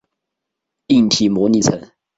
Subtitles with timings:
[0.87, 1.79] 硬体模拟层。